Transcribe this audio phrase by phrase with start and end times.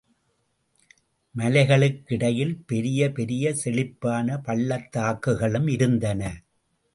[1.35, 6.21] மலைகளுக்கிடையில் பெரிய பெரிய செழிப்பான பள்ளத்தாக்குகளும் இருந்தன.